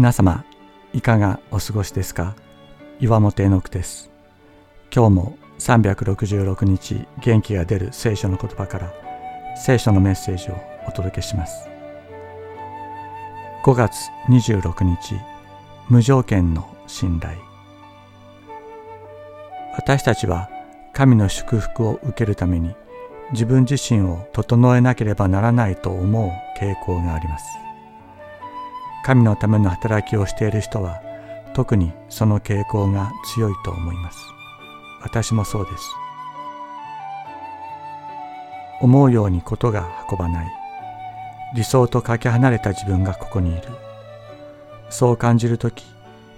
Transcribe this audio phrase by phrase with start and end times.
[0.00, 0.46] 皆様
[0.94, 2.34] いかがお過ごしですか？
[3.00, 4.10] 岩本絵の句です。
[4.90, 8.94] 今日も366日元気が出る聖書の言葉から
[9.62, 10.54] 聖書のメッセージを
[10.88, 11.68] お届けします。
[13.62, 13.94] 5月
[14.30, 15.16] 26日
[15.90, 17.36] 無条件の信頼。
[19.74, 20.48] 私たちは
[20.94, 22.74] 神の祝福を受けるために
[23.32, 27.44] 自分自身を整えなければならないと思う傾向があります。
[29.10, 31.02] 神のための働きをしている人は
[31.52, 34.18] 特にその傾向が強いと思います。
[35.02, 35.90] 私もそうです。
[38.80, 40.48] 思うようにことが運ばない
[41.56, 43.62] 理想とかけ離れた自分がここにいる。
[44.90, 45.84] そう感じるとき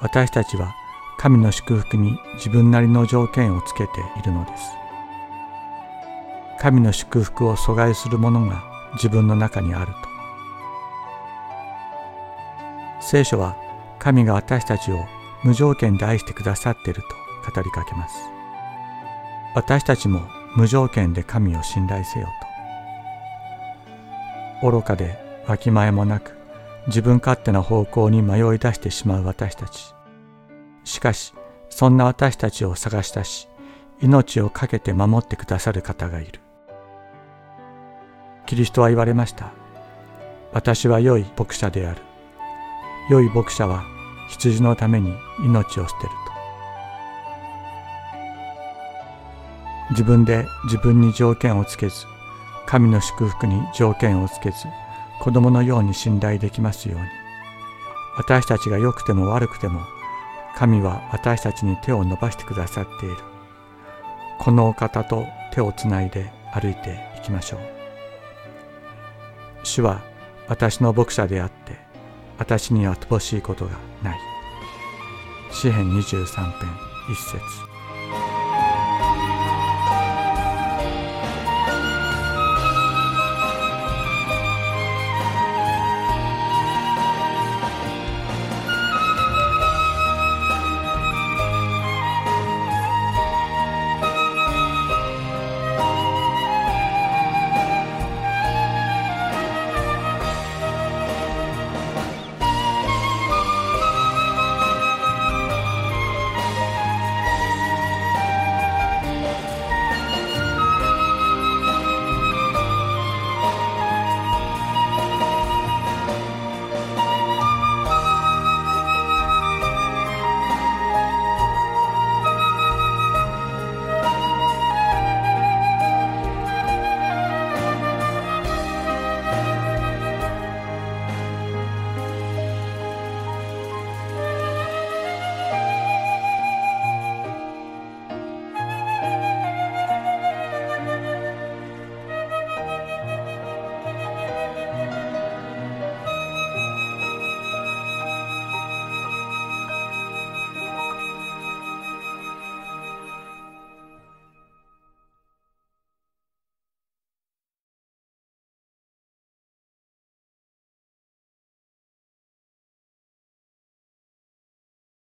[0.00, 0.74] 私たちは
[1.18, 4.64] 神の祝福に自分なりの条件をつけているのです。
[6.58, 8.64] 神の祝福を阻害するものが
[8.94, 10.05] 自分の中にあると。
[13.08, 13.56] 聖書は
[14.00, 14.98] 神が私たちを
[15.44, 17.08] 無条件で愛してくださっていると
[17.48, 18.16] 語りかけます。
[19.54, 20.22] 私たちも
[20.56, 22.26] 無条件で神を信頼せよ
[24.60, 24.70] と。
[24.72, 26.36] 愚かでわきまえもなく
[26.88, 29.94] 自分勝手な方向に迷い出してしまう私たち。
[30.82, 31.32] しかし、
[31.70, 33.48] そんな私たちを探し出し、
[34.00, 36.40] 命を懸けて守ってくださる方がいる。
[38.46, 39.52] キリストは言われました。
[40.52, 42.05] 私は良い牧者である。
[43.08, 43.84] 良い牧者は
[44.28, 46.16] 羊のために命を捨てると。
[49.90, 52.04] 自分で自分に条件をつけず
[52.66, 54.56] 神の祝福に条件をつけず
[55.20, 57.06] 子供のように信頼できますように。
[58.16, 59.82] 私たちが良くても悪くても
[60.56, 63.16] 神は私たちに手を伸ばしてくださっている。
[64.38, 67.60] このお方と手をつないで歩いていきましょう。
[69.62, 70.02] 主は
[70.48, 71.75] 私の牧者であって
[72.38, 73.72] 私には乏しいことが
[74.02, 74.18] ない。
[75.52, 76.26] 詩編23
[76.58, 76.70] 編
[77.08, 77.75] 1節。